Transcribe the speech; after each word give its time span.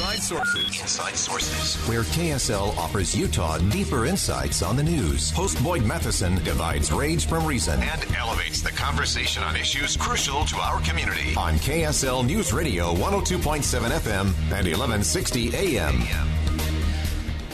Inside 0.00 0.22
Sources. 0.22 0.80
Inside 0.80 1.14
Sources. 1.14 1.76
Where 1.86 2.04
KSL 2.04 2.74
offers 2.78 3.14
Utah 3.14 3.58
deeper 3.58 4.06
insights 4.06 4.62
on 4.62 4.74
the 4.74 4.82
news. 4.82 5.30
Host 5.30 5.62
Boyd 5.62 5.84
Matheson 5.84 6.36
divides 6.36 6.90
rage 6.90 7.26
from 7.26 7.44
reason 7.44 7.82
and 7.82 8.16
elevates 8.16 8.62
the 8.62 8.70
conversation 8.70 9.42
on 9.42 9.56
issues 9.56 9.98
crucial 9.98 10.46
to 10.46 10.56
our 10.56 10.80
community. 10.80 11.34
On 11.36 11.56
KSL 11.56 12.24
News 12.24 12.50
Radio 12.50 12.94
102.7 12.94 13.90
FM 13.90 14.20
and 14.50 14.66
1160 14.66 15.54
AM. 15.54 16.00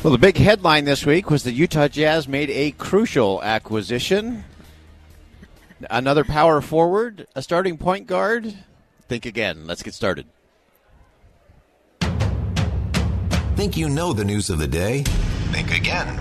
Well, 0.05 0.12
the 0.12 0.19
big 0.19 0.36
headline 0.36 0.84
this 0.84 1.05
week 1.05 1.30
was 1.30 1.42
the 1.42 1.52
Utah 1.52 1.88
Jazz 1.88 2.28
made 2.28 2.50
a 2.50 2.70
crucial 2.70 3.42
acquisition. 3.42 4.44
Another 5.91 6.22
power 6.22 6.60
forward, 6.60 7.27
a 7.34 7.42
starting 7.42 7.77
point 7.77 8.06
guard. 8.06 8.56
Think 9.08 9.27
again. 9.27 9.66
Let's 9.66 9.83
get 9.83 9.94
started. 9.94 10.27
Think 13.56 13.78
you 13.78 13.88
know 13.88 14.12
the 14.12 14.23
news 14.23 14.51
of 14.51 14.59
the 14.59 14.69
day? 14.69 15.03
Think 15.50 15.75
again. 15.75 16.14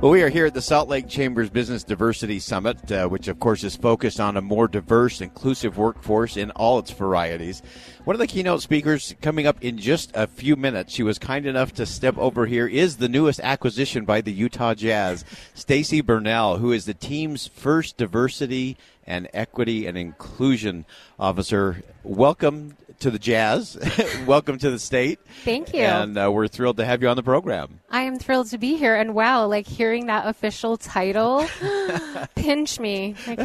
Well, 0.00 0.10
we 0.10 0.20
are 0.22 0.28
here 0.28 0.46
at 0.46 0.54
the 0.54 0.60
Salt 0.60 0.88
Lake 0.88 1.08
Chambers 1.08 1.48
Business 1.48 1.84
Diversity 1.84 2.40
Summit, 2.40 2.90
uh, 2.90 3.06
which, 3.06 3.28
of 3.28 3.38
course, 3.38 3.62
is 3.62 3.76
focused 3.76 4.18
on 4.18 4.36
a 4.36 4.40
more 4.40 4.66
diverse, 4.66 5.20
inclusive 5.20 5.78
workforce 5.78 6.36
in 6.36 6.50
all 6.50 6.80
its 6.80 6.90
varieties. 6.90 7.62
One 8.02 8.16
of 8.16 8.18
the 8.18 8.26
keynote 8.26 8.62
speakers 8.62 9.14
coming 9.22 9.46
up 9.46 9.62
in 9.62 9.78
just 9.78 10.10
a 10.16 10.26
few 10.26 10.56
minutes, 10.56 10.92
she 10.92 11.04
was 11.04 11.20
kind 11.20 11.46
enough 11.46 11.72
to 11.74 11.86
step 11.86 12.18
over 12.18 12.46
here, 12.46 12.66
is 12.66 12.96
the 12.96 13.08
newest 13.08 13.38
acquisition 13.38 14.04
by 14.04 14.20
the 14.20 14.32
Utah 14.32 14.74
Jazz, 14.74 15.24
Stacy 15.54 16.00
Bernal, 16.00 16.58
who 16.58 16.72
is 16.72 16.84
the 16.84 16.94
team's 16.94 17.46
first 17.46 17.96
diversity 17.96 18.76
and 19.06 19.28
equity 19.32 19.86
and 19.86 19.96
inclusion 19.96 20.84
officer. 21.16 21.84
Welcome 22.02 22.76
to 23.00 23.10
the 23.10 23.18
Jazz. 23.18 23.78
Welcome 24.26 24.58
to 24.58 24.70
the 24.70 24.78
state. 24.78 25.18
Thank 25.44 25.74
you. 25.74 25.80
And 25.80 26.16
uh, 26.16 26.30
we're 26.32 26.48
thrilled 26.48 26.76
to 26.78 26.84
have 26.84 27.02
you 27.02 27.08
on 27.08 27.16
the 27.16 27.22
program. 27.22 27.80
I 27.90 28.02
am 28.02 28.18
thrilled 28.18 28.48
to 28.50 28.58
be 28.58 28.76
here. 28.76 28.94
And 28.94 29.14
wow, 29.14 29.46
like 29.46 29.66
hearing 29.66 30.06
that 30.06 30.26
official 30.26 30.76
title, 30.76 31.46
pinch 32.34 32.78
me. 32.78 33.16
uh, 33.26 33.36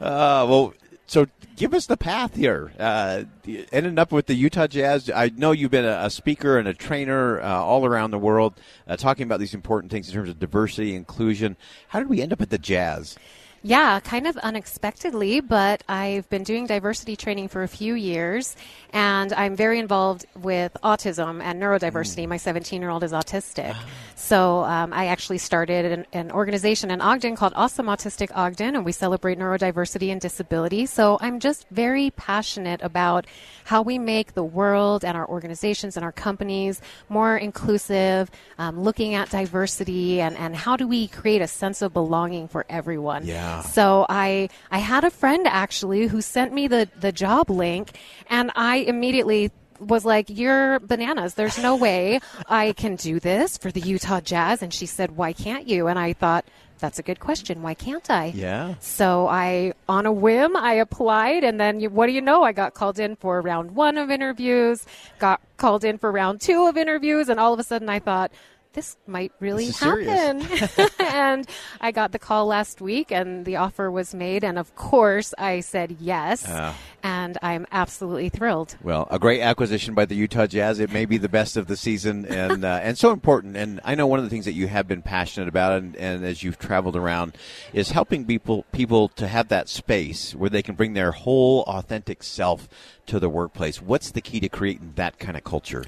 well, 0.00 0.74
so 1.06 1.26
give 1.56 1.74
us 1.74 1.86
the 1.86 1.96
path 1.96 2.34
here. 2.34 2.72
Uh, 2.78 3.24
ending 3.72 3.98
up 3.98 4.10
with 4.10 4.26
the 4.26 4.34
Utah 4.34 4.66
Jazz. 4.66 5.10
I 5.10 5.30
know 5.36 5.52
you've 5.52 5.70
been 5.70 5.84
a, 5.84 6.04
a 6.04 6.10
speaker 6.10 6.58
and 6.58 6.66
a 6.66 6.74
trainer 6.74 7.40
uh, 7.40 7.60
all 7.60 7.84
around 7.84 8.10
the 8.10 8.18
world, 8.18 8.54
uh, 8.86 8.96
talking 8.96 9.24
about 9.24 9.40
these 9.40 9.54
important 9.54 9.92
things 9.92 10.08
in 10.08 10.14
terms 10.14 10.30
of 10.30 10.38
diversity, 10.38 10.94
inclusion. 10.94 11.56
How 11.88 11.98
did 11.98 12.08
we 12.08 12.22
end 12.22 12.32
up 12.32 12.40
at 12.40 12.50
the 12.50 12.58
Jazz? 12.58 13.16
Yeah, 13.62 13.98
kind 14.00 14.26
of 14.26 14.36
unexpectedly, 14.38 15.40
but 15.40 15.82
I've 15.88 16.28
been 16.30 16.44
doing 16.44 16.66
diversity 16.66 17.16
training 17.16 17.48
for 17.48 17.64
a 17.64 17.68
few 17.68 17.94
years, 17.94 18.54
and 18.92 19.32
I'm 19.32 19.56
very 19.56 19.80
involved 19.80 20.26
with 20.36 20.76
autism 20.84 21.42
and 21.42 21.60
neurodiversity. 21.60 22.24
Mm. 22.24 22.28
My 22.28 22.36
17 22.36 22.80
year 22.80 22.90
old 22.90 23.02
is 23.02 23.12
autistic. 23.12 23.72
Ah. 23.74 23.84
So 24.14 24.64
um, 24.64 24.92
I 24.92 25.06
actually 25.06 25.38
started 25.38 25.84
an, 25.86 26.06
an, 26.12 26.30
organization 26.30 26.90
in 26.90 27.00
Ogden 27.00 27.34
called 27.34 27.52
Awesome 27.56 27.86
Autistic 27.86 28.30
Ogden, 28.34 28.76
and 28.76 28.84
we 28.84 28.92
celebrate 28.92 29.38
neurodiversity 29.38 30.10
and 30.12 30.20
disability. 30.20 30.86
So 30.86 31.18
I'm 31.20 31.40
just 31.40 31.66
very 31.70 32.10
passionate 32.10 32.80
about 32.82 33.26
how 33.64 33.82
we 33.82 33.98
make 33.98 34.34
the 34.34 34.44
world 34.44 35.04
and 35.04 35.16
our 35.16 35.28
organizations 35.28 35.96
and 35.96 36.04
our 36.04 36.12
companies 36.12 36.80
more 37.08 37.36
inclusive, 37.36 38.30
um, 38.58 38.80
looking 38.80 39.14
at 39.14 39.30
diversity, 39.30 40.20
and, 40.20 40.36
and 40.36 40.54
how 40.54 40.76
do 40.76 40.86
we 40.86 41.08
create 41.08 41.42
a 41.42 41.48
sense 41.48 41.80
of 41.82 41.92
belonging 41.92 42.48
for 42.48 42.64
everyone. 42.68 43.26
Yeah. 43.26 43.47
So 43.62 44.06
I 44.08 44.48
I 44.70 44.78
had 44.78 45.04
a 45.04 45.10
friend 45.10 45.46
actually 45.46 46.06
who 46.06 46.20
sent 46.20 46.52
me 46.52 46.68
the, 46.68 46.88
the 47.00 47.12
job 47.12 47.50
link, 47.50 47.98
and 48.28 48.50
I 48.54 48.76
immediately 48.76 49.50
was 49.80 50.04
like, 50.04 50.26
You're 50.28 50.80
bananas. 50.80 51.34
There's 51.34 51.58
no 51.58 51.76
way 51.76 52.20
I 52.46 52.72
can 52.72 52.96
do 52.96 53.20
this 53.20 53.58
for 53.58 53.70
the 53.70 53.80
Utah 53.80 54.20
Jazz. 54.20 54.62
And 54.62 54.72
she 54.72 54.86
said, 54.86 55.16
Why 55.16 55.32
can't 55.32 55.66
you? 55.66 55.86
And 55.86 55.98
I 55.98 56.12
thought, 56.12 56.44
that's 56.78 56.98
a 56.98 57.02
good 57.02 57.20
question. 57.20 57.62
Why 57.62 57.74
can't 57.74 58.08
I? 58.10 58.26
Yeah. 58.26 58.74
So 58.80 59.26
I, 59.26 59.72
on 59.88 60.06
a 60.06 60.12
whim, 60.12 60.56
I 60.56 60.74
applied, 60.74 61.44
and 61.44 61.58
then 61.58 61.80
you, 61.80 61.90
what 61.90 62.06
do 62.06 62.12
you 62.12 62.20
know? 62.20 62.42
I 62.44 62.52
got 62.52 62.74
called 62.74 62.98
in 62.98 63.16
for 63.16 63.40
round 63.40 63.72
one 63.72 63.98
of 63.98 64.10
interviews, 64.10 64.86
got 65.18 65.40
called 65.56 65.84
in 65.84 65.98
for 65.98 66.12
round 66.12 66.40
two 66.40 66.66
of 66.66 66.76
interviews, 66.76 67.28
and 67.28 67.40
all 67.40 67.52
of 67.52 67.58
a 67.58 67.64
sudden 67.64 67.88
I 67.88 67.98
thought, 67.98 68.30
this 68.78 68.96
might 69.08 69.32
really 69.40 69.66
this 69.66 69.80
happen. 69.80 70.88
and 71.00 71.48
I 71.80 71.90
got 71.90 72.12
the 72.12 72.18
call 72.20 72.46
last 72.46 72.80
week 72.80 73.10
and 73.10 73.44
the 73.44 73.56
offer 73.56 73.90
was 73.90 74.14
made. 74.14 74.44
And 74.44 74.56
of 74.56 74.76
course, 74.76 75.34
I 75.36 75.60
said 75.60 75.96
yes. 75.98 76.48
Uh, 76.48 76.72
and 77.02 77.36
I'm 77.42 77.66
absolutely 77.72 78.28
thrilled. 78.28 78.76
Well, 78.80 79.08
a 79.10 79.18
great 79.18 79.40
acquisition 79.40 79.94
by 79.94 80.04
the 80.04 80.14
Utah 80.14 80.46
Jazz. 80.46 80.78
It 80.78 80.92
may 80.92 81.06
be 81.06 81.18
the 81.18 81.28
best 81.28 81.56
of 81.56 81.66
the 81.66 81.76
season 81.76 82.24
and, 82.26 82.64
uh, 82.64 82.78
and 82.80 82.96
so 82.96 83.10
important. 83.10 83.56
And 83.56 83.80
I 83.82 83.96
know 83.96 84.06
one 84.06 84.20
of 84.20 84.24
the 84.24 84.30
things 84.30 84.44
that 84.44 84.52
you 84.52 84.68
have 84.68 84.86
been 84.86 85.02
passionate 85.02 85.48
about 85.48 85.72
and, 85.72 85.96
and 85.96 86.24
as 86.24 86.44
you've 86.44 86.60
traveled 86.60 86.94
around 86.94 87.36
is 87.72 87.90
helping 87.90 88.26
people, 88.26 88.64
people 88.70 89.08
to 89.08 89.26
have 89.26 89.48
that 89.48 89.68
space 89.68 90.36
where 90.36 90.50
they 90.50 90.62
can 90.62 90.76
bring 90.76 90.92
their 90.92 91.10
whole 91.10 91.62
authentic 91.64 92.22
self 92.22 92.68
to 93.06 93.18
the 93.18 93.28
workplace. 93.28 93.82
What's 93.82 94.12
the 94.12 94.20
key 94.20 94.38
to 94.38 94.48
creating 94.48 94.92
that 94.94 95.18
kind 95.18 95.36
of 95.36 95.42
culture? 95.42 95.84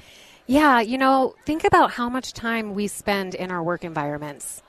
Yeah, 0.47 0.81
you 0.81 0.97
know, 0.97 1.35
think 1.45 1.63
about 1.63 1.91
how 1.91 2.09
much 2.09 2.33
time 2.33 2.73
we 2.73 2.87
spend 2.87 3.35
in 3.35 3.51
our 3.51 3.63
work 3.63 3.83
environments. 3.83 4.61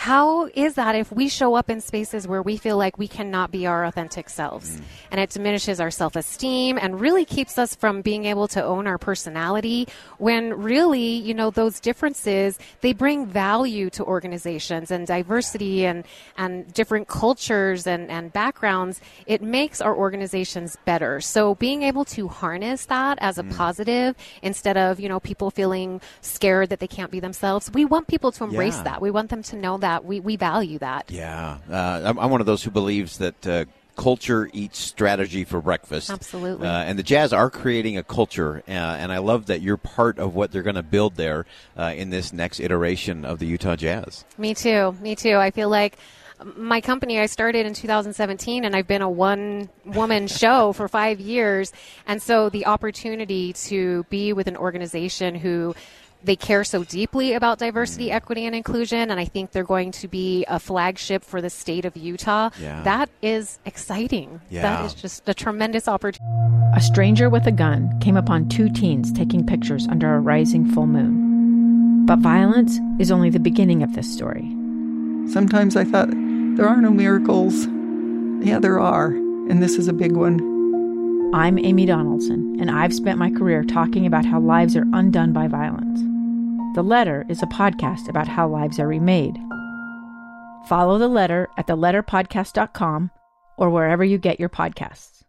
How 0.00 0.48
is 0.54 0.76
that 0.76 0.94
if 0.94 1.12
we 1.12 1.28
show 1.28 1.54
up 1.56 1.68
in 1.68 1.82
spaces 1.82 2.26
where 2.26 2.40
we 2.40 2.56
feel 2.56 2.78
like 2.78 2.96
we 2.96 3.06
cannot 3.06 3.50
be 3.50 3.66
our 3.66 3.84
authentic 3.84 4.30
selves? 4.30 4.70
Mm. 4.78 4.82
And 5.10 5.20
it 5.20 5.28
diminishes 5.28 5.78
our 5.78 5.90
self 5.90 6.16
esteem 6.16 6.78
and 6.80 6.98
really 6.98 7.26
keeps 7.26 7.58
us 7.58 7.74
from 7.74 8.00
being 8.00 8.24
able 8.24 8.48
to 8.48 8.64
own 8.64 8.86
our 8.86 8.96
personality 8.96 9.86
when 10.16 10.54
really, 10.54 11.04
you 11.04 11.34
know, 11.34 11.50
those 11.50 11.80
differences, 11.80 12.58
they 12.80 12.94
bring 12.94 13.26
value 13.26 13.90
to 13.90 14.02
organizations 14.02 14.90
and 14.90 15.06
diversity 15.06 15.84
and, 15.84 16.06
and 16.38 16.72
different 16.72 17.06
cultures 17.06 17.86
and, 17.86 18.10
and 18.10 18.32
backgrounds. 18.32 19.02
It 19.26 19.42
makes 19.42 19.82
our 19.82 19.94
organizations 19.94 20.78
better. 20.86 21.20
So 21.20 21.56
being 21.56 21.82
able 21.82 22.06
to 22.06 22.26
harness 22.26 22.86
that 22.86 23.18
as 23.20 23.36
a 23.36 23.42
mm. 23.42 23.54
positive 23.54 24.16
instead 24.40 24.78
of, 24.78 24.98
you 24.98 25.10
know, 25.10 25.20
people 25.20 25.50
feeling 25.50 26.00
scared 26.22 26.70
that 26.70 26.80
they 26.80 26.88
can't 26.88 27.10
be 27.10 27.20
themselves, 27.20 27.70
we 27.74 27.84
want 27.84 28.08
people 28.08 28.32
to 28.32 28.44
embrace 28.44 28.78
yeah. 28.78 28.84
that. 28.84 29.02
We 29.02 29.10
want 29.10 29.28
them 29.28 29.42
to 29.42 29.56
know 29.56 29.76
that 29.76 29.89
that. 29.90 30.04
We, 30.04 30.20
we 30.20 30.36
value 30.36 30.78
that. 30.78 31.10
Yeah. 31.10 31.58
Uh, 31.70 32.02
I'm, 32.04 32.18
I'm, 32.18 32.30
one 32.30 32.40
of 32.40 32.46
those 32.46 32.62
who 32.62 32.70
believes 32.70 33.18
that. 33.18 33.46
Uh, 33.46 33.64
culture 33.96 34.48
eats 34.54 34.78
strategy 34.78 35.44
for 35.44 35.60
breakfast. 35.60 36.08
Absolutely. 36.08 36.66
Uh, 36.66 36.84
and 36.84 36.98
the 36.98 37.02
Jazz 37.02 37.34
are 37.34 37.50
creating 37.50 37.98
a 37.98 38.02
culture, 38.02 38.62
uh, 38.66 38.70
and 38.70 39.12
I 39.12 39.18
love 39.18 39.44
that 39.46 39.60
you're 39.60 39.76
part 39.76 40.18
of 40.18 40.34
what 40.34 40.52
they're 40.52 40.62
going 40.62 40.76
to 40.76 40.82
build 40.82 41.16
there 41.16 41.44
uh, 41.76 41.92
in 41.94 42.08
this 42.08 42.32
next 42.32 42.60
iteration 42.60 43.26
of 43.26 43.40
the 43.40 43.46
Utah 43.46 43.76
Jazz. 43.76 44.24
Me 44.38 44.54
too. 44.54 44.96
Me 45.02 45.14
too. 45.14 45.36
I 45.36 45.50
feel 45.50 45.68
like 45.68 45.98
my 46.56 46.80
company 46.80 47.20
I 47.20 47.26
started 47.26 47.66
in 47.66 47.74
2017 47.74 48.64
and 48.64 48.74
I've 48.74 48.86
been 48.86 49.02
a 49.02 49.10
one 49.10 49.68
woman 49.84 50.26
show 50.40 50.72
for 50.72 50.88
5 50.88 51.20
years 51.20 51.70
and 52.06 52.22
so 52.22 52.48
the 52.48 52.64
opportunity 52.64 53.52
to 53.68 54.04
be 54.08 54.32
with 54.32 54.46
an 54.46 54.56
organization 54.56 55.34
who 55.34 55.74
they 56.22 56.36
care 56.36 56.64
so 56.64 56.84
deeply 56.84 57.32
about 57.32 57.58
diversity, 57.58 58.08
mm. 58.08 58.14
equity, 58.14 58.46
and 58.46 58.54
inclusion, 58.54 59.10
and 59.10 59.18
I 59.18 59.24
think 59.24 59.52
they're 59.52 59.64
going 59.64 59.92
to 59.92 60.08
be 60.08 60.44
a 60.48 60.58
flagship 60.58 61.24
for 61.24 61.40
the 61.40 61.50
state 61.50 61.84
of 61.84 61.96
Utah. 61.96 62.50
Yeah. 62.60 62.82
That 62.82 63.10
is 63.22 63.58
exciting. 63.64 64.40
Yeah. 64.50 64.62
That 64.62 64.84
is 64.84 64.94
just 64.94 65.28
a 65.28 65.34
tremendous 65.34 65.88
opportunity. 65.88 66.24
A 66.74 66.80
stranger 66.80 67.28
with 67.28 67.46
a 67.46 67.52
gun 67.52 67.98
came 68.00 68.16
upon 68.16 68.48
two 68.48 68.68
teens 68.70 69.12
taking 69.12 69.46
pictures 69.46 69.86
under 69.88 70.14
a 70.14 70.20
rising 70.20 70.70
full 70.70 70.86
moon. 70.86 72.06
But 72.06 72.18
violence 72.18 72.78
is 72.98 73.10
only 73.10 73.30
the 73.30 73.40
beginning 73.40 73.82
of 73.82 73.94
this 73.94 74.12
story. 74.12 74.48
Sometimes 75.32 75.76
I 75.76 75.84
thought, 75.84 76.10
there 76.10 76.68
are 76.68 76.80
no 76.80 76.90
miracles. 76.90 77.66
Yeah, 78.44 78.58
there 78.58 78.80
are, 78.80 79.06
and 79.06 79.62
this 79.62 79.76
is 79.76 79.88
a 79.88 79.92
big 79.92 80.12
one. 80.12 80.40
I'm 81.32 81.58
Amy 81.58 81.86
Donaldson, 81.86 82.56
and 82.60 82.70
I've 82.70 82.92
spent 82.92 83.18
my 83.18 83.30
career 83.30 83.62
talking 83.62 84.06
about 84.06 84.24
how 84.24 84.40
lives 84.40 84.74
are 84.76 84.86
undone 84.92 85.32
by 85.32 85.46
violence. 85.46 86.00
The 86.72 86.82
Letter 86.84 87.26
is 87.28 87.42
a 87.42 87.46
podcast 87.46 88.08
about 88.08 88.28
how 88.28 88.46
lives 88.46 88.78
are 88.78 88.86
remade. 88.86 89.36
Follow 90.68 90.98
The 90.98 91.08
Letter 91.08 91.48
at 91.58 91.66
theletterpodcast.com 91.66 93.10
or 93.58 93.70
wherever 93.70 94.04
you 94.04 94.18
get 94.18 94.38
your 94.38 94.48
podcasts. 94.48 95.24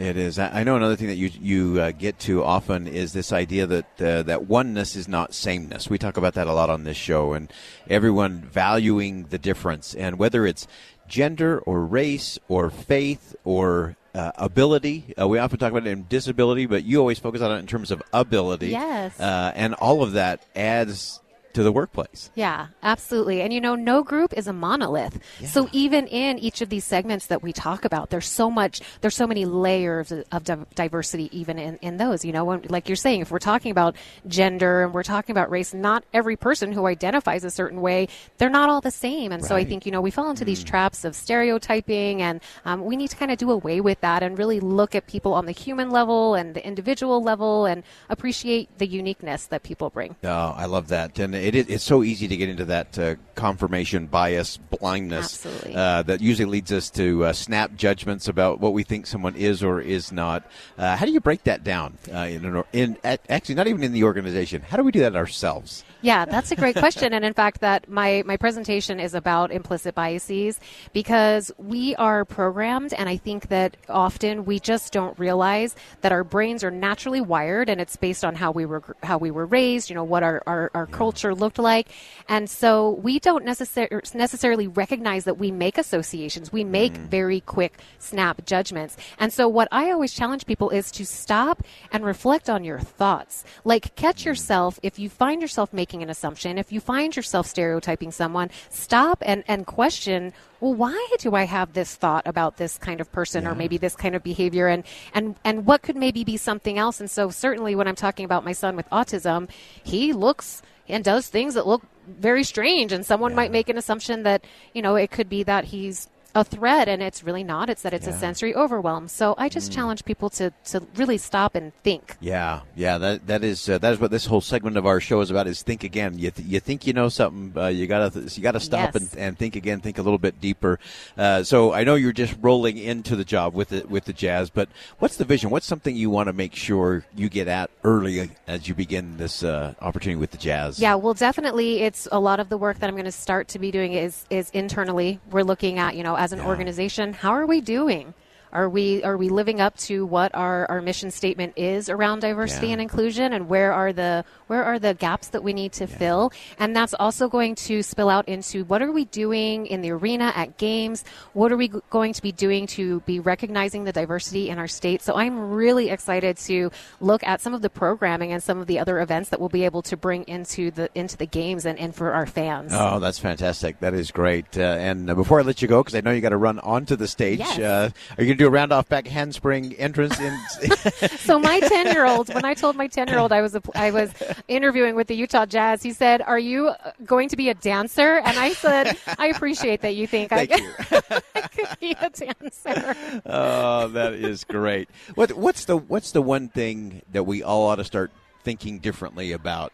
It 0.00 0.16
is. 0.16 0.38
I 0.38 0.62
know 0.62 0.76
another 0.76 0.96
thing 0.96 1.08
that 1.08 1.16
you 1.16 1.30
you 1.38 1.80
uh, 1.80 1.90
get 1.90 2.18
to 2.20 2.42
often 2.44 2.86
is 2.86 3.12
this 3.12 3.30
idea 3.32 3.66
that 3.66 4.00
uh, 4.00 4.22
that 4.22 4.46
oneness 4.46 4.96
is 4.96 5.06
not 5.06 5.34
sameness. 5.34 5.90
We 5.90 5.98
talk 5.98 6.16
about 6.16 6.34
that 6.34 6.46
a 6.46 6.52
lot 6.54 6.70
on 6.70 6.84
this 6.84 6.96
show, 6.96 7.34
and 7.34 7.52
everyone 7.90 8.40
valuing 8.40 9.24
the 9.24 9.38
difference, 9.38 9.94
and 9.94 10.18
whether 10.18 10.46
it's 10.46 10.66
gender 11.08 11.58
or 11.60 11.84
race 11.84 12.38
or 12.48 12.70
faith 12.70 13.34
or 13.44 13.96
uh, 14.14 14.32
ability. 14.36 15.14
Uh, 15.18 15.26
we 15.28 15.38
often 15.38 15.58
talk 15.58 15.70
about 15.70 15.86
it 15.86 15.90
in 15.90 16.06
disability, 16.08 16.66
but 16.66 16.84
you 16.84 16.98
always 16.98 17.18
focus 17.18 17.40
on 17.40 17.52
it 17.52 17.58
in 17.58 17.66
terms 17.66 17.90
of 17.90 18.02
ability. 18.12 18.68
Yes. 18.68 19.18
Uh, 19.18 19.52
and 19.54 19.74
all 19.74 20.02
of 20.02 20.12
that 20.12 20.44
adds 20.54 21.20
to 21.58 21.64
the 21.64 21.72
workplace. 21.72 22.30
Yeah, 22.36 22.68
absolutely. 22.84 23.42
And 23.42 23.52
you 23.52 23.60
know, 23.60 23.74
no 23.74 24.04
group 24.04 24.32
is 24.36 24.46
a 24.46 24.52
monolith. 24.52 25.18
Yeah. 25.40 25.48
So 25.48 25.68
even 25.72 26.06
in 26.06 26.38
each 26.38 26.60
of 26.60 26.68
these 26.68 26.84
segments 26.84 27.26
that 27.26 27.42
we 27.42 27.52
talk 27.52 27.84
about, 27.84 28.10
there's 28.10 28.28
so 28.28 28.48
much, 28.48 28.80
there's 29.00 29.16
so 29.16 29.26
many 29.26 29.44
layers 29.44 30.12
of 30.12 30.44
diversity 30.74 31.28
even 31.36 31.58
in, 31.58 31.76
in 31.82 31.96
those. 31.96 32.24
You 32.24 32.32
know, 32.32 32.44
when, 32.44 32.62
like 32.68 32.88
you're 32.88 32.94
saying, 32.94 33.22
if 33.22 33.32
we're 33.32 33.40
talking 33.40 33.72
about 33.72 33.96
gender 34.28 34.84
and 34.84 34.94
we're 34.94 35.02
talking 35.02 35.32
about 35.32 35.50
race, 35.50 35.74
not 35.74 36.04
every 36.14 36.36
person 36.36 36.70
who 36.72 36.86
identifies 36.86 37.42
a 37.42 37.50
certain 37.50 37.80
way, 37.80 38.06
they're 38.38 38.48
not 38.48 38.70
all 38.70 38.80
the 38.80 38.92
same. 38.92 39.32
And 39.32 39.42
right. 39.42 39.48
so 39.48 39.56
I 39.56 39.64
think, 39.64 39.84
you 39.84 39.90
know, 39.90 40.00
we 40.00 40.12
fall 40.12 40.30
into 40.30 40.44
mm. 40.44 40.46
these 40.46 40.62
traps 40.62 41.04
of 41.04 41.16
stereotyping 41.16 42.22
and 42.22 42.40
um, 42.64 42.84
we 42.84 42.94
need 42.96 43.10
to 43.10 43.16
kind 43.16 43.32
of 43.32 43.38
do 43.38 43.50
away 43.50 43.80
with 43.80 44.00
that 44.02 44.22
and 44.22 44.38
really 44.38 44.60
look 44.60 44.94
at 44.94 45.08
people 45.08 45.34
on 45.34 45.46
the 45.46 45.52
human 45.52 45.90
level 45.90 46.36
and 46.36 46.54
the 46.54 46.64
individual 46.64 47.20
level 47.20 47.66
and 47.66 47.82
appreciate 48.08 48.78
the 48.78 48.86
uniqueness 48.86 49.46
that 49.46 49.64
people 49.64 49.90
bring. 49.90 50.14
Oh, 50.22 50.54
I 50.56 50.66
love 50.66 50.86
that. 50.88 51.18
And 51.18 51.34
it 51.34 51.47
is, 51.54 51.66
it's 51.68 51.84
so 51.84 52.02
easy 52.02 52.28
to 52.28 52.36
get 52.36 52.48
into 52.48 52.64
that 52.66 52.98
uh, 52.98 53.14
confirmation 53.34 54.06
bias 54.06 54.56
blindness 54.56 55.46
uh, 55.46 56.02
that 56.02 56.20
usually 56.20 56.46
leads 56.46 56.72
us 56.72 56.90
to 56.90 57.24
uh, 57.24 57.32
snap 57.32 57.74
judgments 57.76 58.28
about 58.28 58.60
what 58.60 58.72
we 58.72 58.82
think 58.82 59.06
someone 59.06 59.34
is 59.36 59.62
or 59.62 59.80
is 59.80 60.12
not. 60.12 60.44
Uh, 60.76 60.96
how 60.96 61.06
do 61.06 61.12
you 61.12 61.20
break 61.20 61.44
that 61.44 61.64
down 61.64 61.96
uh, 62.12 62.18
in, 62.18 62.64
in 62.72 62.96
actually 63.28 63.54
not 63.54 63.66
even 63.66 63.82
in 63.82 63.92
the 63.92 64.04
organization? 64.04 64.62
How 64.62 64.76
do 64.76 64.82
we 64.82 64.92
do 64.92 65.00
that 65.00 65.16
ourselves? 65.16 65.84
Yeah, 66.00 66.24
that's 66.24 66.52
a 66.52 66.56
great 66.56 66.76
question. 66.76 67.12
and 67.12 67.24
in 67.24 67.34
fact, 67.34 67.60
that 67.60 67.88
my, 67.88 68.22
my 68.24 68.36
presentation 68.36 69.00
is 69.00 69.14
about 69.14 69.50
implicit 69.50 69.94
biases 69.94 70.60
because 70.92 71.50
we 71.58 71.96
are 71.96 72.24
programmed, 72.24 72.92
and 72.92 73.08
I 73.08 73.16
think 73.16 73.48
that 73.48 73.76
often 73.88 74.44
we 74.44 74.60
just 74.60 74.92
don't 74.92 75.18
realize 75.18 75.74
that 76.02 76.12
our 76.12 76.22
brains 76.22 76.62
are 76.62 76.70
naturally 76.70 77.20
wired, 77.20 77.68
and 77.68 77.80
it's 77.80 77.96
based 77.96 78.24
on 78.24 78.34
how 78.34 78.52
we 78.52 78.64
were 78.64 78.82
how 79.02 79.18
we 79.18 79.30
were 79.30 79.46
raised. 79.46 79.90
You 79.90 79.96
know 79.96 80.04
what 80.04 80.22
our 80.22 80.42
our, 80.46 80.70
our 80.74 80.86
culture 80.86 81.27
looked 81.34 81.58
like, 81.58 81.88
and 82.28 82.48
so 82.48 82.90
we 83.02 83.18
don't 83.18 83.44
necessar- 83.44 84.14
necessarily 84.14 84.66
recognize 84.66 85.24
that 85.24 85.38
we 85.38 85.50
make 85.50 85.78
associations. 85.78 86.52
We 86.52 86.64
make 86.64 86.94
mm. 86.94 87.08
very 87.08 87.40
quick 87.40 87.78
snap 87.98 88.44
judgments, 88.46 88.96
and 89.18 89.32
so 89.32 89.48
what 89.48 89.68
I 89.70 89.90
always 89.90 90.12
challenge 90.12 90.46
people 90.46 90.70
is 90.70 90.90
to 90.92 91.04
stop 91.04 91.62
and 91.92 92.04
reflect 92.04 92.48
on 92.48 92.64
your 92.64 92.78
thoughts. 92.78 93.44
Like 93.64 93.94
catch 93.96 94.22
mm. 94.22 94.26
yourself 94.26 94.80
if 94.82 94.98
you 94.98 95.10
find 95.10 95.42
yourself 95.42 95.72
making 95.72 95.88
making 95.88 96.02
an 96.02 96.10
assumption. 96.10 96.58
If 96.58 96.70
you 96.70 96.80
find 96.80 97.16
yourself 97.16 97.46
stereotyping 97.46 98.12
someone, 98.12 98.50
stop 98.70 99.22
and, 99.24 99.42
and 99.48 99.66
question, 99.66 100.32
well, 100.60 100.74
why 100.74 101.08
do 101.18 101.34
I 101.34 101.44
have 101.44 101.72
this 101.72 101.94
thought 101.94 102.26
about 102.26 102.56
this 102.56 102.78
kind 102.78 103.00
of 103.00 103.10
person 103.12 103.44
yeah. 103.44 103.50
or 103.50 103.54
maybe 103.54 103.78
this 103.78 103.94
kind 103.94 104.14
of 104.14 104.22
behavior 104.22 104.66
and, 104.66 104.84
and, 105.14 105.36
and 105.44 105.66
what 105.66 105.82
could 105.82 105.96
maybe 105.96 106.24
be 106.24 106.36
something 106.36 106.78
else? 106.78 107.00
And 107.00 107.10
so 107.10 107.30
certainly 107.30 107.74
when 107.74 107.86
I'm 107.86 107.94
talking 107.94 108.24
about 108.24 108.44
my 108.44 108.52
son 108.52 108.74
with 108.74 108.88
autism, 108.90 109.48
he 109.84 110.12
looks 110.12 110.62
and 110.88 111.04
does 111.04 111.28
things 111.28 111.54
that 111.54 111.66
look 111.66 111.82
very 112.08 112.42
strange 112.42 112.92
and 112.92 113.06
someone 113.06 113.32
yeah. 113.32 113.36
might 113.36 113.52
make 113.52 113.68
an 113.68 113.78
assumption 113.78 114.24
that, 114.24 114.44
you 114.72 114.82
know, 114.82 114.96
it 114.96 115.10
could 115.10 115.28
be 115.28 115.42
that 115.44 115.66
he's 115.66 116.08
a 116.34 116.44
threat 116.44 116.88
and 116.88 117.02
it's 117.02 117.24
really 117.24 117.44
not. 117.44 117.70
It's 117.70 117.82
that 117.82 117.94
it's 117.94 118.06
yeah. 118.06 118.14
a 118.14 118.18
sensory 118.18 118.54
overwhelm. 118.54 119.08
So 119.08 119.34
i 119.38 119.48
just 119.48 119.70
mm. 119.70 119.74
challenge 119.74 120.04
people 120.04 120.30
to, 120.30 120.52
to 120.66 120.86
really 120.96 121.18
stop 121.18 121.54
and 121.54 121.74
think. 121.82 122.16
Yeah. 122.20 122.60
Yeah 122.76 122.98
that 122.98 123.26
that 123.26 123.44
is 123.44 123.68
uh, 123.68 123.78
that 123.78 123.94
is 123.94 124.00
what 124.00 124.10
this 124.10 124.26
whole 124.26 124.40
segment 124.40 124.76
of 124.76 124.86
our 124.86 125.00
show 125.00 125.20
is 125.20 125.30
about 125.30 125.46
is 125.46 125.62
think 125.62 125.84
again. 125.84 126.18
You, 126.18 126.30
th- 126.30 126.46
you 126.46 126.60
think 126.60 126.86
you 126.86 126.92
know 126.92 127.08
something 127.08 127.60
uh, 127.60 127.68
you 127.68 127.86
gotta 127.86 128.10
th- 128.10 128.36
you 128.36 128.42
gotta 128.42 128.60
stop 128.60 128.94
yes. 128.94 129.12
and, 129.12 129.20
and 129.20 129.38
think 129.38 129.56
again 129.56 129.80
think 129.80 129.98
a 129.98 130.02
little 130.02 130.18
bit 130.18 130.40
deeper. 130.40 130.78
Uh, 131.16 131.42
so 131.42 131.72
i 131.72 131.84
know 131.84 131.94
you're 131.94 132.12
just 132.12 132.36
rolling 132.40 132.78
into 132.78 133.16
the 133.16 133.24
job 133.24 133.54
with 133.54 133.70
the 133.70 133.86
with 133.88 134.04
the 134.04 134.12
jazz 134.12 134.50
but 134.50 134.68
what's 134.98 135.16
the 135.16 135.24
vision? 135.24 135.50
What's 135.50 135.66
something 135.66 135.96
you 135.96 136.10
want 136.10 136.28
to 136.28 136.32
make 136.32 136.54
sure 136.54 137.04
you 137.14 137.28
get 137.28 137.48
at 137.48 137.70
early 137.84 138.30
as 138.46 138.68
you 138.68 138.74
begin 138.74 139.16
this 139.16 139.42
uh, 139.42 139.74
opportunity 139.80 140.18
with 140.18 140.30
the 140.30 140.38
jazz? 140.38 140.78
Yeah 140.78 140.94
well 140.94 141.14
definitely 141.14 141.80
it's 141.80 142.06
a 142.12 142.20
lot 142.20 142.40
of 142.40 142.48
the 142.48 142.58
work 142.58 142.78
that 142.80 142.88
i'm 142.88 142.94
going 142.94 143.04
to 143.04 143.12
start 143.12 143.48
to 143.48 143.58
be 143.58 143.70
doing 143.70 143.92
is 143.94 144.24
is 144.30 144.50
internally. 144.50 145.20
We're 145.30 145.42
looking 145.42 145.78
at 145.78 145.96
you 145.96 146.02
know 146.02 146.16
as 146.18 146.32
an 146.32 146.40
yeah. 146.40 146.46
organization, 146.46 147.12
how 147.12 147.30
are 147.30 147.46
we 147.46 147.60
doing? 147.60 148.12
Are 148.52 148.68
we 148.68 149.02
are 149.04 149.16
we 149.16 149.28
living 149.28 149.60
up 149.60 149.76
to 149.78 150.06
what 150.06 150.34
our, 150.34 150.66
our 150.70 150.80
mission 150.80 151.10
statement 151.10 151.54
is 151.56 151.88
around 151.88 152.20
diversity 152.20 152.68
yeah. 152.68 152.74
and 152.74 152.82
inclusion 152.82 153.32
and 153.32 153.48
where 153.48 153.72
are 153.72 153.92
the 153.92 154.24
where 154.46 154.64
are 154.64 154.78
the 154.78 154.94
gaps 154.94 155.28
that 155.28 155.42
we 155.42 155.52
need 155.52 155.72
to 155.72 155.86
yeah. 155.86 155.98
fill? 155.98 156.32
And 156.58 156.74
that's 156.74 156.94
also 156.94 157.28
going 157.28 157.54
to 157.56 157.82
spill 157.82 158.08
out 158.08 158.28
into 158.28 158.64
what 158.64 158.82
are 158.82 158.92
we 158.92 159.04
doing 159.06 159.66
in 159.66 159.82
the 159.82 159.90
arena 159.90 160.32
at 160.34 160.56
games? 160.56 161.04
What 161.32 161.52
are 161.52 161.56
we 161.56 161.68
going 161.90 162.12
to 162.14 162.22
be 162.22 162.32
doing 162.32 162.66
to 162.68 163.00
be 163.00 163.20
recognizing 163.20 163.84
the 163.84 163.92
diversity 163.92 164.48
in 164.48 164.58
our 164.58 164.68
state? 164.68 165.02
So 165.02 165.16
I'm 165.16 165.50
really 165.50 165.90
excited 165.90 166.36
to 166.38 166.70
look 167.00 167.22
at 167.24 167.40
some 167.40 167.54
of 167.54 167.62
the 167.62 167.70
programming 167.70 168.32
and 168.32 168.42
some 168.42 168.58
of 168.58 168.66
the 168.66 168.78
other 168.78 169.00
events 169.00 169.28
that 169.30 169.40
we'll 169.40 169.48
be 169.48 169.64
able 169.64 169.82
to 169.82 169.96
bring 169.96 170.24
into 170.24 170.70
the 170.70 170.88
into 170.94 171.16
the 171.16 171.26
games 171.26 171.66
and, 171.66 171.78
and 171.78 171.94
for 171.94 172.12
our 172.12 172.26
fans. 172.26 172.72
Oh, 172.74 172.98
that's 172.98 173.18
fantastic. 173.18 173.80
That 173.80 173.94
is 173.94 174.10
great. 174.10 174.56
Uh, 174.56 174.62
and 174.62 175.10
uh, 175.10 175.14
before 175.14 175.40
I 175.40 175.42
let 175.42 175.60
you 175.60 175.68
go, 175.68 175.82
because 175.82 175.94
I 175.94 176.00
know 176.00 176.12
you 176.12 176.20
got 176.20 176.30
to 176.30 176.36
run 176.36 176.58
onto 176.60 176.96
the 176.96 177.08
stage, 177.08 177.40
yes. 177.40 177.58
uh, 177.58 177.90
are 178.16 178.24
you 178.24 178.37
do 178.38 178.46
a 178.46 178.50
round 178.50 178.72
off 178.72 178.88
back 178.88 179.06
handspring 179.06 179.74
entrance? 179.74 180.18
In- 180.18 180.38
so 181.18 181.38
my 181.38 181.60
ten 181.60 181.88
year 181.88 182.06
old, 182.06 182.32
when 182.32 182.44
I 182.44 182.54
told 182.54 182.76
my 182.76 182.86
ten 182.86 183.08
year 183.08 183.18
old 183.18 183.32
I 183.32 183.42
was 183.42 183.54
a, 183.54 183.62
I 183.74 183.90
was 183.90 184.10
interviewing 184.46 184.94
with 184.94 185.08
the 185.08 185.16
Utah 185.16 185.44
Jazz, 185.44 185.82
he 185.82 185.92
said, 185.92 186.22
"Are 186.22 186.38
you 186.38 186.68
uh, 186.68 186.92
going 187.04 187.28
to 187.28 187.36
be 187.36 187.50
a 187.50 187.54
dancer?" 187.54 188.18
And 188.18 188.38
I 188.38 188.52
said, 188.54 188.96
"I 189.18 189.26
appreciate 189.28 189.82
that 189.82 189.96
you 189.96 190.06
think 190.06 190.30
Thank 190.30 190.52
I, 190.52 190.56
you. 190.56 190.72
I 191.34 191.40
could 191.40 191.78
be 191.80 191.96
a 192.00 192.10
dancer." 192.10 192.96
Oh, 193.26 193.88
that 193.88 194.14
is 194.14 194.44
great. 194.44 194.88
What 195.14 195.32
what's 195.32 195.64
the 195.66 195.76
what's 195.76 196.12
the 196.12 196.22
one 196.22 196.48
thing 196.48 197.02
that 197.12 197.24
we 197.24 197.42
all 197.42 197.68
ought 197.68 197.76
to 197.76 197.84
start 197.84 198.10
thinking 198.44 198.78
differently 198.78 199.32
about 199.32 199.72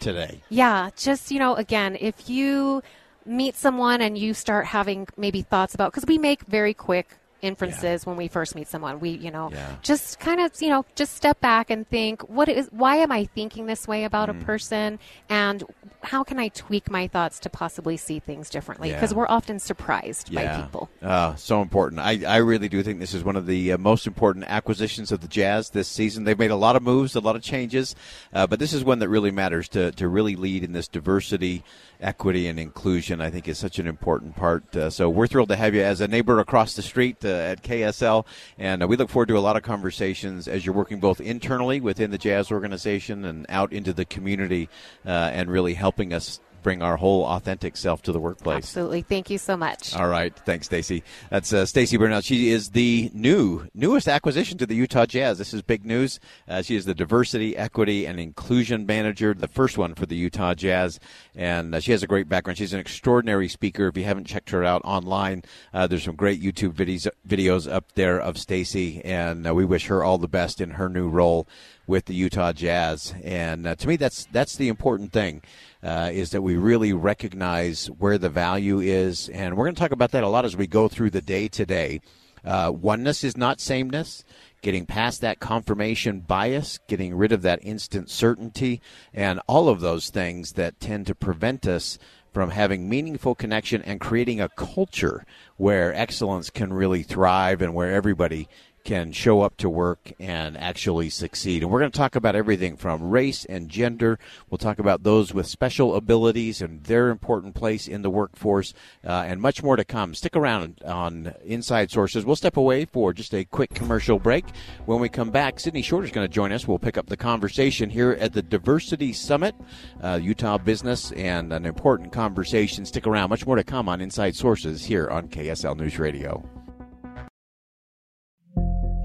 today? 0.00 0.42
Yeah, 0.50 0.90
just 0.96 1.30
you 1.30 1.38
know, 1.38 1.54
again, 1.54 1.96
if 2.00 2.28
you 2.28 2.82
meet 3.24 3.54
someone 3.54 4.00
and 4.00 4.18
you 4.18 4.34
start 4.34 4.66
having 4.66 5.06
maybe 5.16 5.42
thoughts 5.42 5.74
about 5.74 5.92
because 5.92 6.06
we 6.06 6.18
make 6.18 6.42
very 6.42 6.74
quick 6.74 7.16
inferences 7.42 8.02
yeah. 8.02 8.10
when 8.10 8.16
we 8.16 8.28
first 8.28 8.54
meet 8.54 8.68
someone. 8.68 9.00
We, 9.00 9.10
you 9.10 9.30
know, 9.30 9.50
yeah. 9.52 9.76
just 9.82 10.20
kind 10.20 10.40
of, 10.40 10.52
you 10.60 10.68
know, 10.68 10.84
just 10.94 11.14
step 11.14 11.40
back 11.40 11.70
and 11.70 11.88
think, 11.88 12.28
what 12.28 12.48
is, 12.48 12.68
why 12.70 12.96
am 12.96 13.12
I 13.12 13.24
thinking 13.24 13.66
this 13.66 13.86
way 13.88 14.04
about 14.04 14.28
mm. 14.28 14.40
a 14.40 14.44
person? 14.44 14.98
And 15.28 15.64
how 16.02 16.24
can 16.24 16.38
I 16.38 16.48
tweak 16.48 16.90
my 16.90 17.06
thoughts 17.08 17.38
to 17.40 17.50
possibly 17.50 17.96
see 17.96 18.18
things 18.18 18.50
differently? 18.50 18.92
Because 18.92 19.12
yeah. 19.12 19.18
we're 19.18 19.28
often 19.28 19.58
surprised 19.58 20.34
by 20.34 20.62
people. 20.62 20.88
Uh, 21.02 21.34
so 21.34 21.62
important. 21.62 22.00
I, 22.00 22.22
I 22.26 22.36
really 22.38 22.68
do 22.68 22.82
think 22.82 23.00
this 23.00 23.14
is 23.14 23.22
one 23.22 23.36
of 23.36 23.46
the 23.46 23.72
uh, 23.72 23.78
most 23.78 24.06
important 24.06 24.46
acquisitions 24.48 25.12
of 25.12 25.20
the 25.20 25.28
Jazz 25.28 25.70
this 25.70 25.88
season. 25.88 26.24
They've 26.24 26.38
made 26.38 26.50
a 26.50 26.56
lot 26.56 26.76
of 26.76 26.82
moves, 26.82 27.14
a 27.14 27.20
lot 27.20 27.36
of 27.36 27.42
changes, 27.42 27.94
uh, 28.32 28.46
but 28.46 28.58
this 28.58 28.72
is 28.72 28.84
one 28.84 28.98
that 29.00 29.08
really 29.08 29.30
matters 29.30 29.68
to, 29.70 29.92
to 29.92 30.08
really 30.08 30.36
lead 30.36 30.64
in 30.64 30.72
this 30.72 30.88
diversity 30.88 31.62
equity 32.00 32.46
and 32.46 32.58
inclusion, 32.58 33.20
I 33.20 33.30
think, 33.30 33.46
is 33.46 33.58
such 33.58 33.78
an 33.78 33.86
important 33.86 34.36
part. 34.36 34.74
Uh, 34.74 34.90
so 34.90 35.08
we're 35.10 35.26
thrilled 35.26 35.50
to 35.50 35.56
have 35.56 35.74
you 35.74 35.82
as 35.82 36.00
a 36.00 36.08
neighbor 36.08 36.38
across 36.38 36.74
the 36.74 36.82
street 36.82 37.22
uh, 37.24 37.28
at 37.34 37.62
KSL, 37.62 38.26
and 38.58 38.82
uh, 38.82 38.88
we 38.88 38.96
look 38.96 39.10
forward 39.10 39.28
to 39.28 39.38
a 39.38 39.40
lot 39.40 39.56
of 39.56 39.62
conversations 39.62 40.48
as 40.48 40.64
you're 40.64 40.74
working 40.74 41.00
both 41.00 41.20
internally 41.20 41.80
within 41.80 42.10
the 42.10 42.18
Jazz 42.18 42.50
organization 42.50 43.24
and 43.24 43.46
out 43.48 43.72
into 43.72 43.92
the 43.92 44.04
community, 44.04 44.68
uh, 45.06 45.08
and 45.08 45.50
really 45.50 45.74
helping 45.74 46.12
us 46.12 46.40
bring 46.62 46.82
our 46.82 46.96
whole 46.96 47.24
authentic 47.24 47.76
self 47.76 48.02
to 48.02 48.12
the 48.12 48.20
workplace. 48.20 48.64
Absolutely. 48.64 49.02
Thank 49.02 49.30
you 49.30 49.38
so 49.38 49.56
much. 49.56 49.94
All 49.94 50.08
right. 50.08 50.34
Thanks, 50.44 50.66
Stacy. 50.66 51.02
That's 51.30 51.52
uh, 51.52 51.66
Stacy 51.66 51.96
Bernal. 51.96 52.20
She 52.20 52.50
is 52.50 52.70
the 52.70 53.10
new, 53.14 53.66
newest 53.74 54.08
acquisition 54.08 54.58
to 54.58 54.66
the 54.66 54.74
Utah 54.74 55.06
Jazz. 55.06 55.38
This 55.38 55.54
is 55.54 55.62
big 55.62 55.84
news. 55.84 56.20
Uh, 56.48 56.62
she 56.62 56.76
is 56.76 56.84
the 56.84 56.94
diversity, 56.94 57.56
equity, 57.56 58.06
and 58.06 58.20
inclusion 58.20 58.86
manager, 58.86 59.34
the 59.34 59.48
first 59.48 59.78
one 59.78 59.94
for 59.94 60.06
the 60.06 60.16
Utah 60.16 60.54
Jazz. 60.54 61.00
And 61.34 61.74
uh, 61.74 61.80
she 61.80 61.92
has 61.92 62.02
a 62.02 62.06
great 62.06 62.28
background. 62.28 62.58
She's 62.58 62.72
an 62.72 62.80
extraordinary 62.80 63.48
speaker. 63.48 63.88
If 63.88 63.96
you 63.96 64.04
haven't 64.04 64.26
checked 64.26 64.50
her 64.50 64.64
out 64.64 64.82
online, 64.84 65.42
uh, 65.72 65.86
there's 65.86 66.04
some 66.04 66.16
great 66.16 66.42
YouTube 66.42 66.72
videos, 66.72 67.08
videos 67.26 67.70
up 67.70 67.92
there 67.94 68.20
of 68.20 68.38
Stacy. 68.38 69.02
And 69.04 69.46
uh, 69.46 69.54
we 69.54 69.64
wish 69.64 69.86
her 69.86 70.04
all 70.04 70.18
the 70.18 70.28
best 70.28 70.60
in 70.60 70.70
her 70.72 70.88
new 70.88 71.08
role 71.08 71.46
with 71.90 72.06
the 72.06 72.14
Utah 72.14 72.52
Jazz. 72.52 73.12
And 73.22 73.66
uh, 73.66 73.74
to 73.74 73.88
me, 73.88 73.96
that's, 73.96 74.26
that's 74.32 74.56
the 74.56 74.68
important 74.68 75.12
thing 75.12 75.42
uh, 75.82 76.10
is 76.12 76.30
that 76.30 76.40
we 76.40 76.56
really 76.56 76.92
recognize 76.92 77.86
where 77.86 78.16
the 78.16 78.30
value 78.30 78.78
is. 78.78 79.28
And 79.28 79.56
we're 79.56 79.64
going 79.64 79.74
to 79.74 79.80
talk 79.80 79.90
about 79.90 80.12
that 80.12 80.24
a 80.24 80.28
lot 80.28 80.44
as 80.44 80.56
we 80.56 80.68
go 80.68 80.88
through 80.88 81.10
the 81.10 81.20
day 81.20 81.48
today. 81.48 82.00
Uh, 82.44 82.72
oneness 82.74 83.24
is 83.24 83.36
not 83.36 83.60
sameness. 83.60 84.24
Getting 84.62 84.86
past 84.86 85.20
that 85.22 85.40
confirmation 85.40 86.20
bias, 86.20 86.78
getting 86.86 87.14
rid 87.14 87.32
of 87.32 87.42
that 87.42 87.60
instant 87.62 88.08
certainty, 88.08 88.80
and 89.12 89.40
all 89.46 89.68
of 89.68 89.80
those 89.80 90.10
things 90.10 90.52
that 90.52 90.80
tend 90.80 91.06
to 91.06 91.14
prevent 91.14 91.66
us 91.66 91.98
from 92.32 92.50
having 92.50 92.88
meaningful 92.88 93.34
connection 93.34 93.82
and 93.82 94.00
creating 94.00 94.40
a 94.40 94.48
culture 94.50 95.24
where 95.56 95.94
excellence 95.94 96.50
can 96.50 96.72
really 96.72 97.02
thrive 97.02 97.60
and 97.60 97.74
where 97.74 97.92
everybody 97.92 98.48
can 98.84 99.12
show 99.12 99.42
up 99.42 99.56
to 99.58 99.68
work 99.68 100.12
and 100.18 100.56
actually 100.56 101.10
succeed. 101.10 101.62
And 101.62 101.70
we're 101.70 101.80
going 101.80 101.90
to 101.90 101.98
talk 101.98 102.16
about 102.16 102.36
everything 102.36 102.76
from 102.76 103.10
race 103.10 103.44
and 103.44 103.68
gender. 103.68 104.18
We'll 104.48 104.58
talk 104.58 104.78
about 104.78 105.02
those 105.02 105.34
with 105.34 105.46
special 105.46 105.94
abilities 105.94 106.62
and 106.62 106.82
their 106.84 107.10
important 107.10 107.54
place 107.54 107.86
in 107.86 108.02
the 108.02 108.10
workforce, 108.10 108.72
uh, 109.06 109.24
and 109.26 109.40
much 109.40 109.62
more 109.62 109.76
to 109.76 109.84
come. 109.84 110.14
Stick 110.14 110.36
around 110.36 110.80
on 110.84 111.34
Inside 111.44 111.90
Sources. 111.90 112.24
We'll 112.24 112.36
step 112.36 112.56
away 112.56 112.84
for 112.84 113.12
just 113.12 113.34
a 113.34 113.44
quick 113.44 113.74
commercial 113.74 114.18
break. 114.18 114.44
When 114.86 115.00
we 115.00 115.08
come 115.08 115.30
back, 115.30 115.60
Sydney 115.60 115.82
Shorter 115.82 116.06
is 116.06 116.12
going 116.12 116.26
to 116.26 116.32
join 116.32 116.52
us. 116.52 116.66
We'll 116.66 116.78
pick 116.78 116.98
up 116.98 117.06
the 117.06 117.16
conversation 117.16 117.90
here 117.90 118.12
at 118.20 118.32
the 118.32 118.42
Diversity 118.42 119.12
Summit, 119.12 119.54
uh, 120.02 120.18
Utah 120.22 120.58
Business, 120.58 121.12
and 121.12 121.52
an 121.52 121.66
important 121.66 122.12
conversation. 122.12 122.84
Stick 122.84 123.06
around. 123.06 123.30
Much 123.30 123.46
more 123.46 123.56
to 123.56 123.64
come 123.64 123.88
on 123.88 124.00
Inside 124.00 124.34
Sources 124.34 124.84
here 124.84 125.08
on 125.08 125.28
KSL 125.28 125.76
News 125.76 125.98
Radio. 125.98 126.59